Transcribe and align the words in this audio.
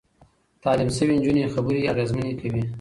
تعليم 0.63 0.89
شوې 0.97 1.13
نجونې 1.17 1.51
خبرې 1.53 1.87
اغېزمنې 1.91 2.33
کوي. 2.41 2.63